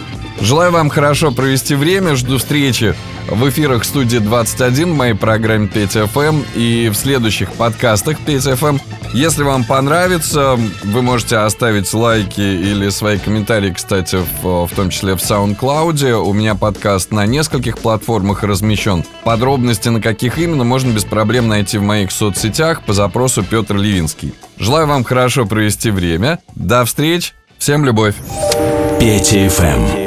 [0.45, 2.95] Желаю вам хорошо провести время, жду встречи
[3.31, 8.79] в эфирах студии 21 в моей программе 5FM и в следующих подкастах 5FM.
[9.15, 15.15] Если вам понравится, вы можете оставить лайки или свои комментарии, кстати, в, в том числе
[15.15, 16.13] в SoundCloud.
[16.13, 19.03] У меня подкаст на нескольких платформах размещен.
[19.25, 24.35] Подробности, на каких именно, можно без проблем найти в моих соцсетях по запросу Петр Левинский.
[24.59, 26.41] Желаю вам хорошо провести время.
[26.55, 27.33] До встреч.
[27.57, 28.17] Всем любовь.
[29.01, 30.04] Петя ФМ.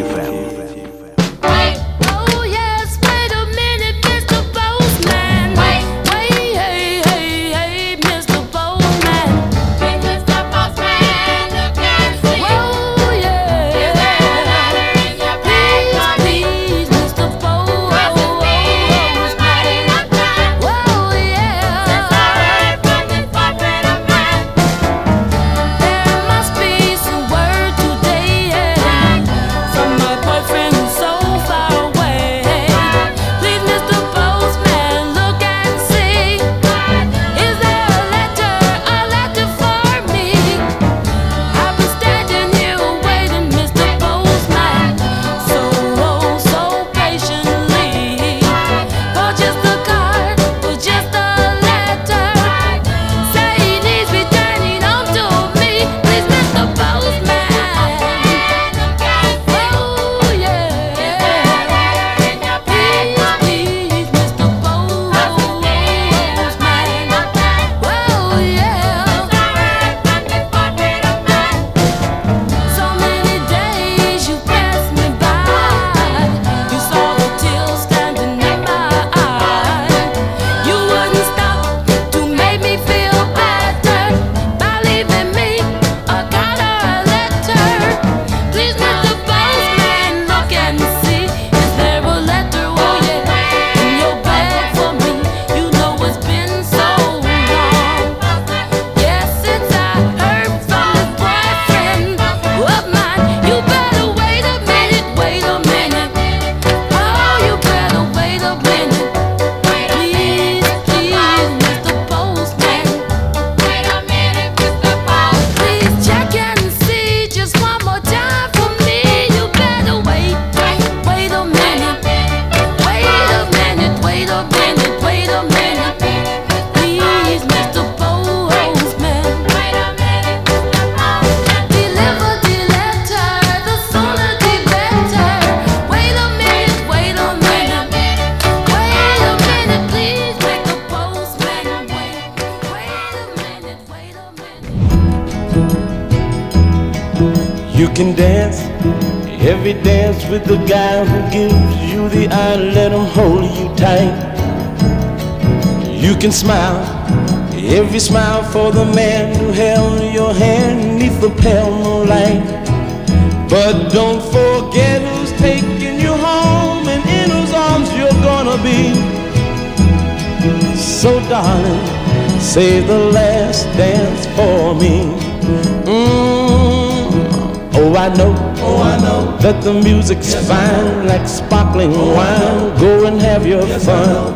[180.07, 182.79] Music's fine, like sparkling wine.
[182.79, 184.33] Go and have your fun.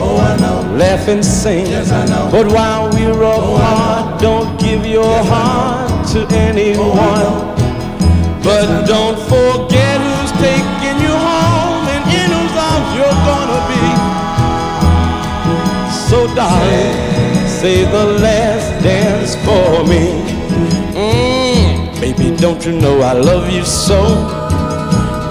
[0.00, 0.76] Oh, I know.
[0.76, 1.66] Laugh and sing.
[1.66, 2.30] Yes, I know.
[2.32, 7.52] But while we're apart, don't give your heart to anyone.
[8.42, 13.84] But don't forget who's taking you home and in whose arms you're gonna be.
[16.08, 20.24] So, darling, say the last dance for me.
[20.96, 24.41] Mm, baby, don't you know I love you so?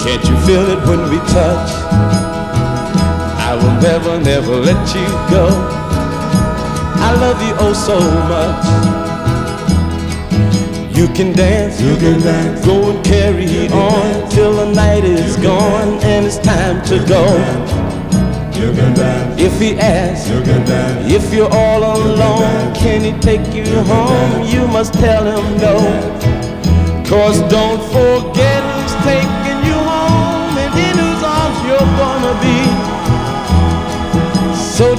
[0.03, 1.69] Can't you feel it when we touch?
[3.37, 5.45] I will never, never let you go.
[6.97, 7.99] I love you oh so
[8.33, 8.65] much.
[10.97, 12.65] You can dance, you can dance.
[12.65, 17.21] Go and carry on till the night is gone and it's time to go.
[18.59, 19.39] You can dance.
[19.39, 21.13] If he asks, you can dance.
[21.13, 24.47] If you're all alone, can he take you home?
[24.47, 25.77] You must tell him no.
[27.05, 29.40] Cause don't forget who's taking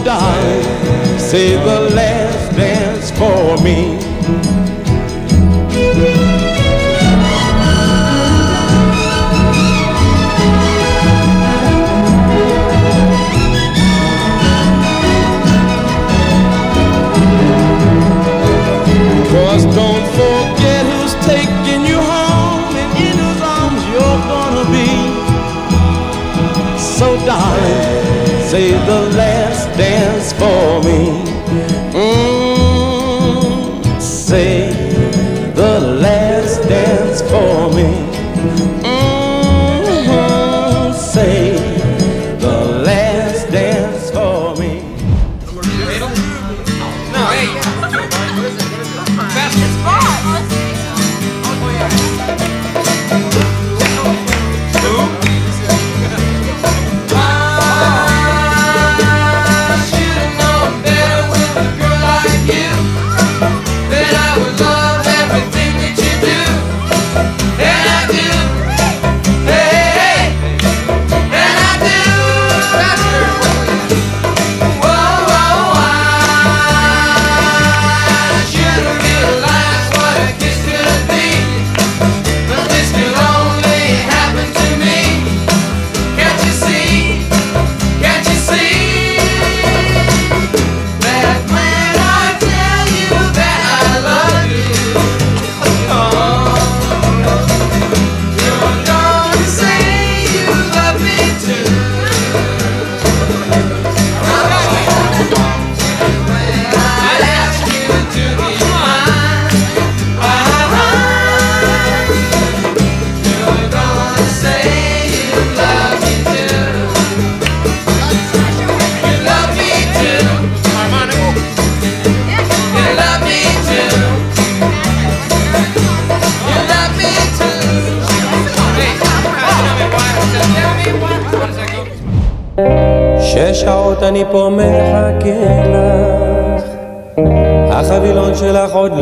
[0.04, 3.98] darling, say the last dance for me.
[19.32, 24.90] Cause don't forget who's taking you home and in whose arms you're gonna be.
[26.78, 29.01] So darling, say the
[30.42, 31.21] for me.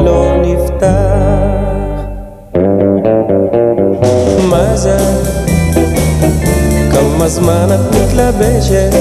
[0.05, 0.91] לא נפתח.
[4.51, 4.97] מה זה?
[6.93, 8.95] כמה זמן את מתלבשת?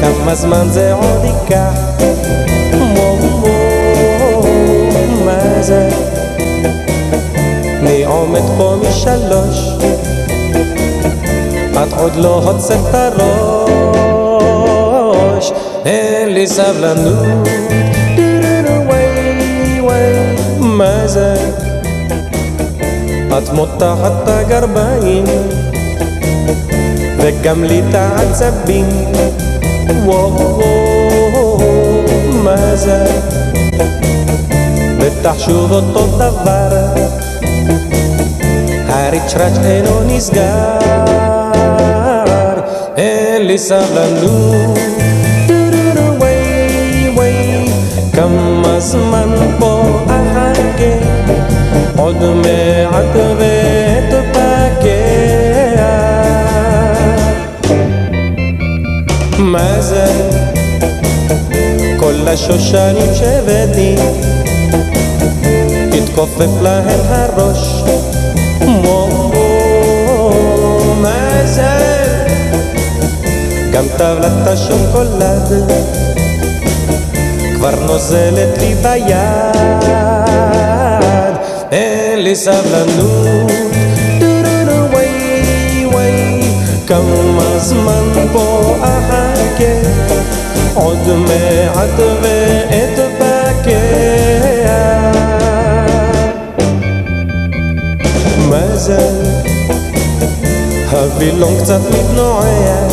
[0.00, 1.86] כמה זמן זה עוד ייקח?
[5.66, 5.88] זה?
[7.80, 9.68] אני עומד פה משלוש
[11.72, 13.22] את עוד לא הוצאת את הראש,
[15.84, 17.48] אין לי סבלנות.
[21.08, 21.34] זה?
[23.38, 25.24] את מותחת את הגרביים,
[27.18, 28.86] וגם לי את העצבים.
[30.04, 30.60] וואו,
[31.32, 32.02] וואו,
[32.44, 33.04] מה זה?
[35.00, 36.94] בטח שוב אותו דבר,
[38.88, 40.78] הריצ'ראץ' אינו נסגר.
[42.96, 44.78] אין לי סבלנות.
[48.12, 49.28] כמה זמן
[49.58, 50.05] פה
[51.98, 54.86] עוד מעט ואתפקע
[59.38, 60.06] מה זה?
[62.00, 63.94] כל השושנים שהבאתי
[65.98, 67.82] התכופף להם הראש
[71.02, 71.96] מה זה?
[73.72, 75.70] גם טבלת השוקולד
[77.56, 79.86] כבר נוזלת לי ביד
[82.16, 83.52] אין לי סבלנות
[84.20, 86.40] טו-טו-טו, וואי וואי
[86.86, 89.72] כמה זמן פה אחכה
[90.74, 93.70] עוד מעט ואתבקע
[98.48, 99.24] מזל
[100.90, 102.88] הווילון קצת מתנועע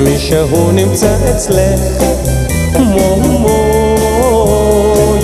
[0.00, 2.02] מישהו נמצא אצלך
[2.78, 3.76] מו מו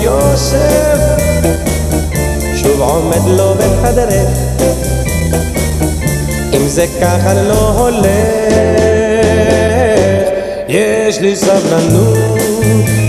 [0.03, 1.23] יוסף
[2.82, 4.30] שוב עומד לו בחדרך
[6.54, 8.08] אם זה ככה לא הולך
[10.68, 12.18] יש לי סבלנות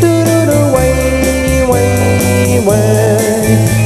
[0.00, 3.81] טו-טו-טו, וואי וואי וואי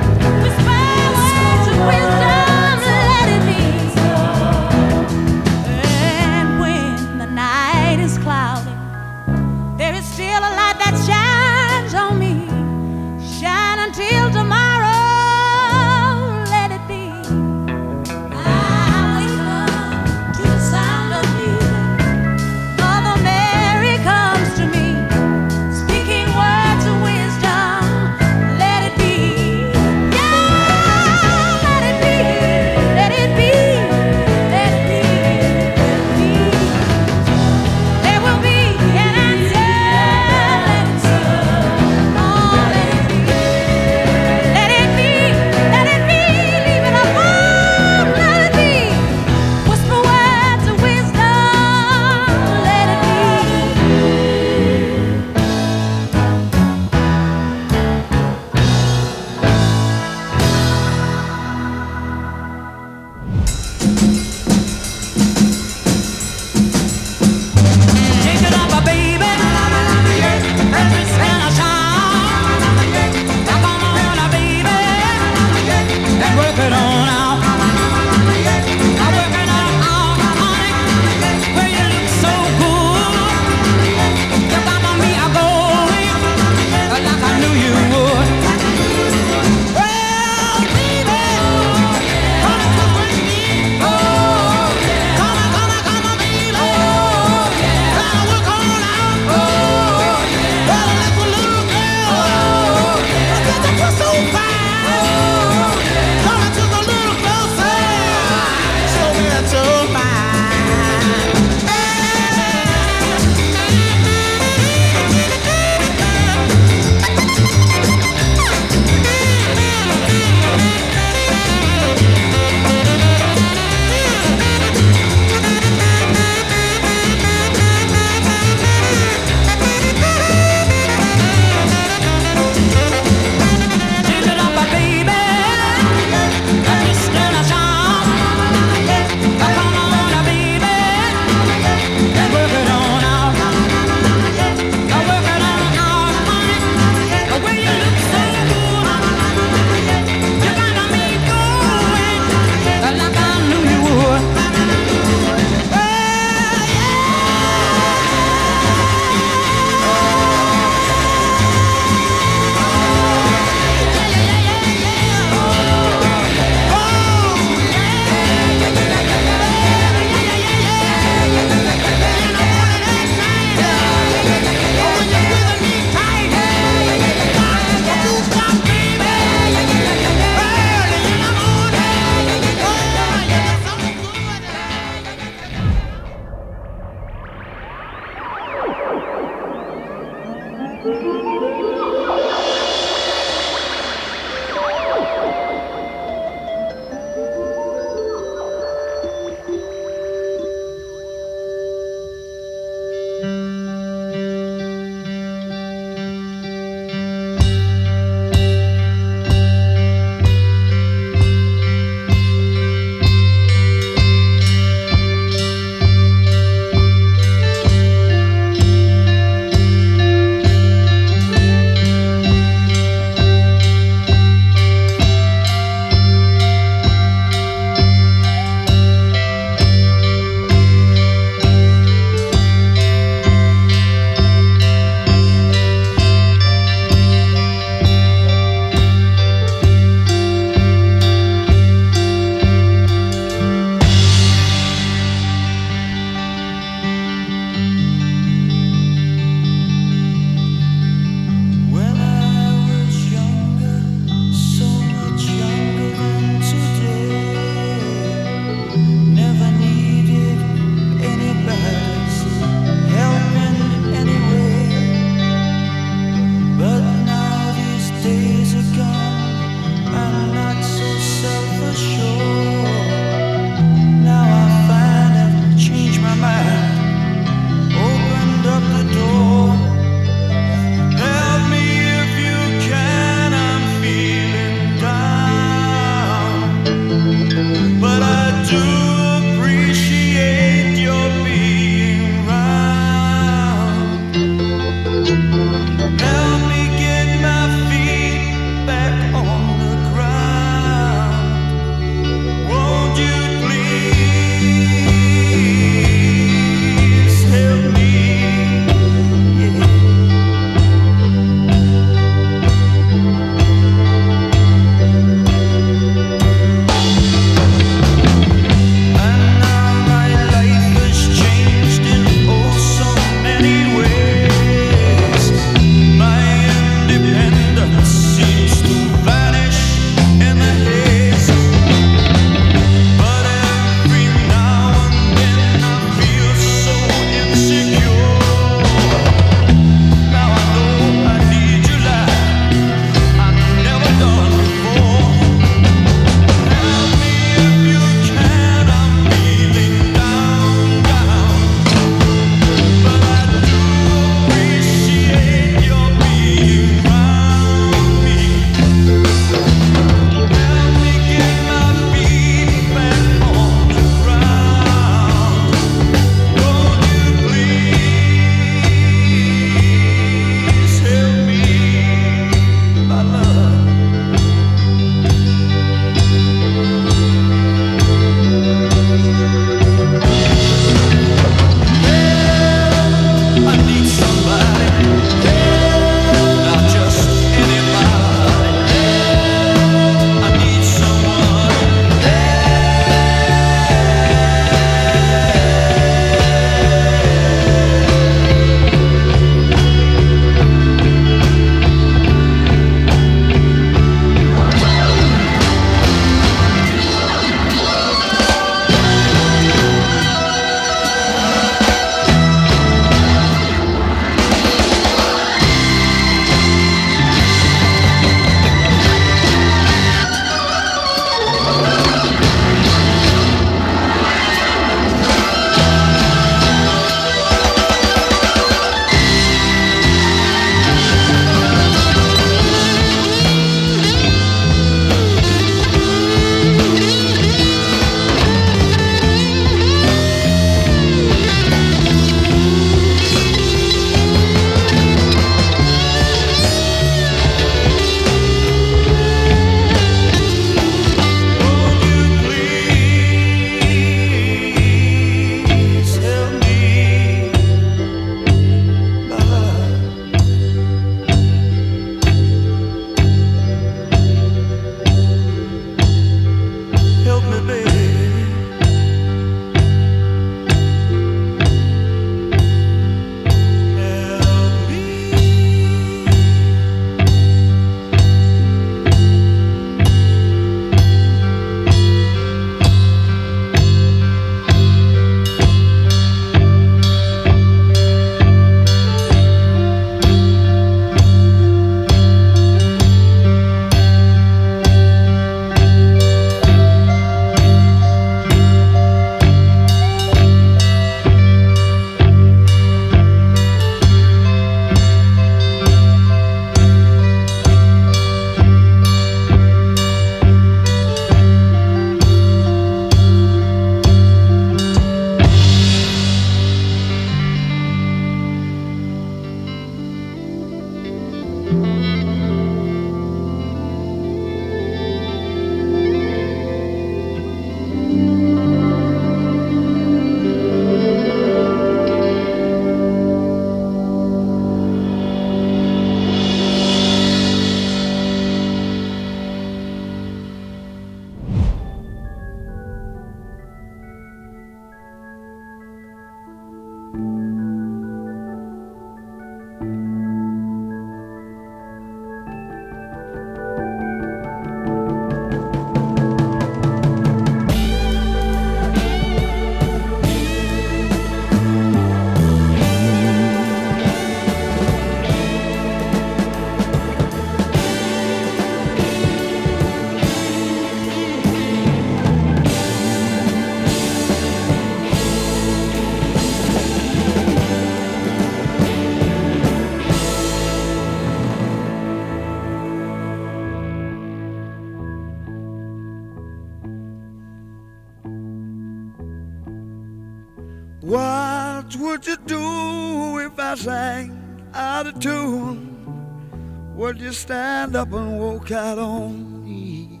[597.22, 600.00] stand up and walk out on me?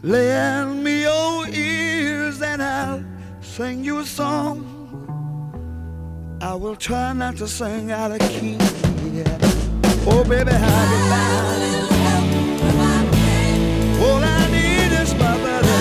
[0.00, 3.04] Lend me your ears and I'll
[3.40, 4.58] sing you a song.
[6.40, 8.58] I will try not to sing out of key.
[9.12, 9.38] Yeah.
[10.06, 11.76] Oh, baby, how you like?
[14.04, 15.78] All I need is my buddy.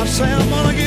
[0.00, 0.77] I say I'm gonna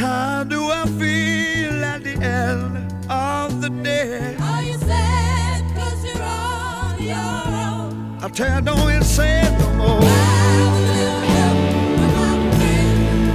[0.00, 4.34] How do I feel at the end of the day?
[4.40, 8.18] Are you sad cause you're on your own?
[8.22, 10.00] I tell you, don't say it no more.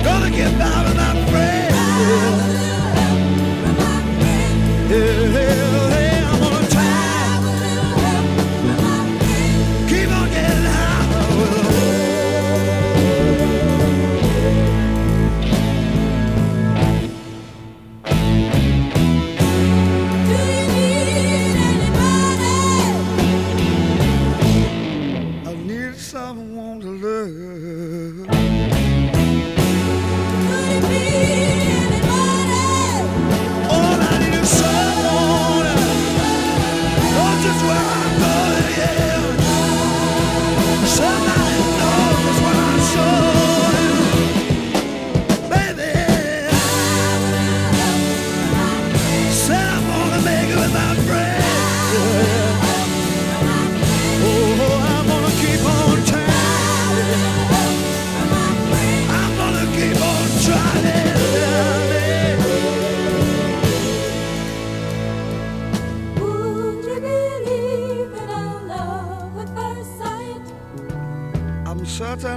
[0.04, 0.75] Gonna get by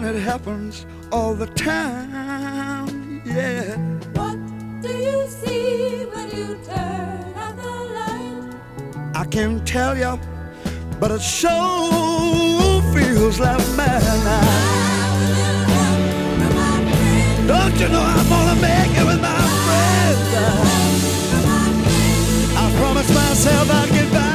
[0.09, 3.20] it happens all the time.
[3.24, 3.76] Yeah.
[4.14, 4.39] What
[4.80, 8.55] do you see when you turn out the light?
[9.14, 10.18] I can't tell you,
[10.98, 14.78] but it sure feels like madness.
[17.47, 20.28] Don't you know I'm gonna make it with my friends?
[22.56, 24.27] I promised myself I'd get by.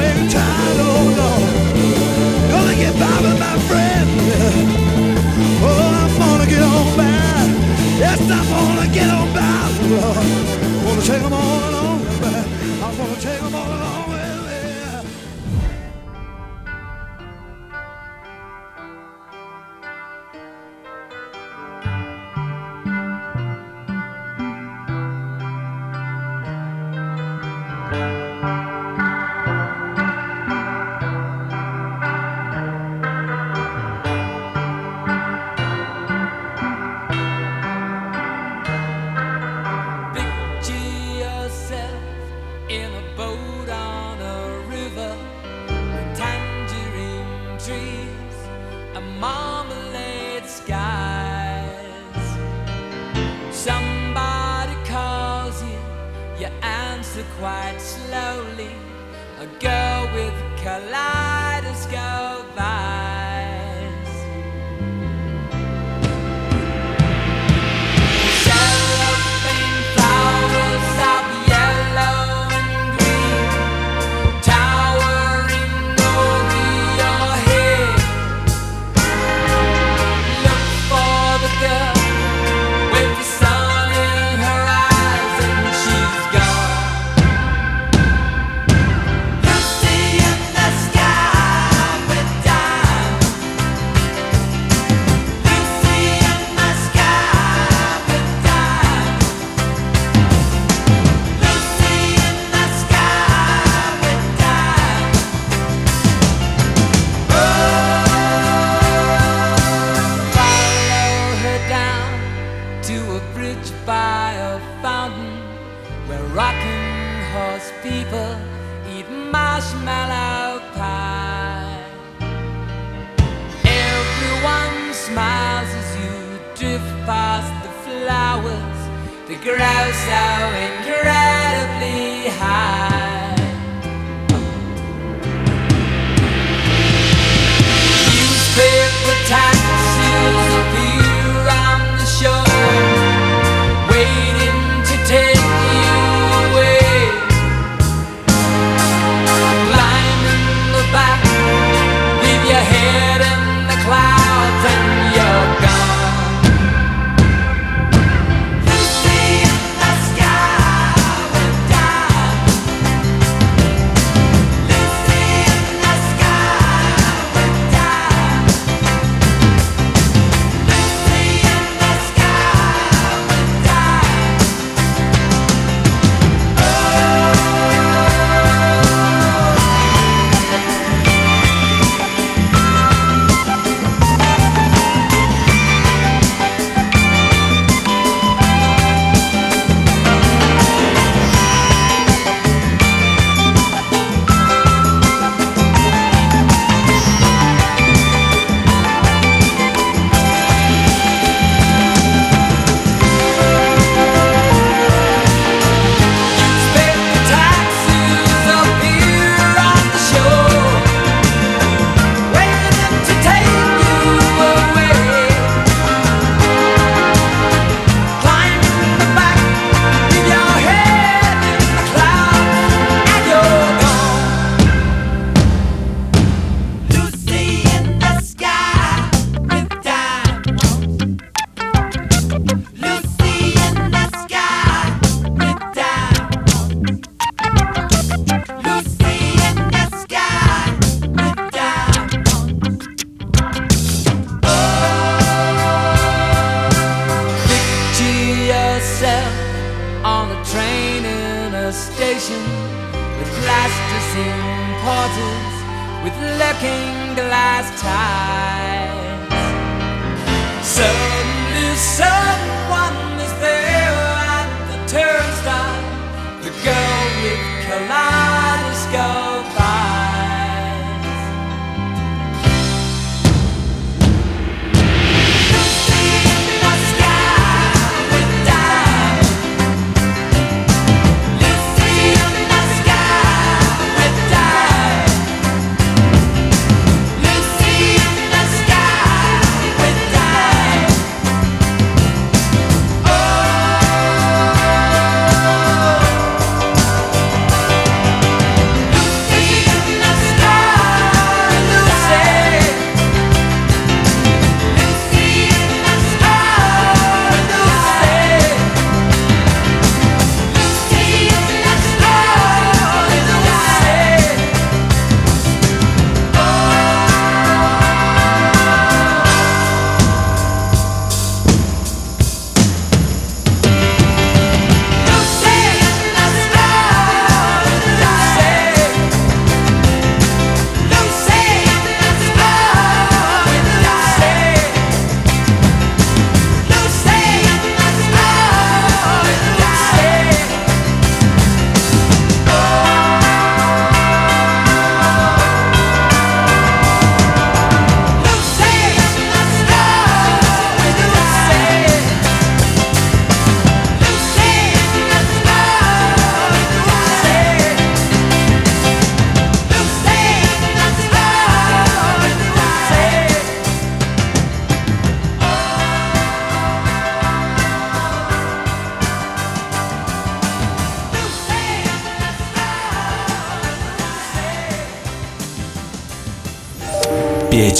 [0.00, 2.48] I'm time, oh.
[2.50, 3.52] Gonna get by with my.
[5.64, 5.68] Oh,
[6.02, 7.04] I'm gonna get on by.
[7.98, 9.52] Yes, I'm gonna get on by.
[10.84, 12.01] Gonna take 'em all along.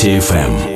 [0.03, 0.72] DTFM.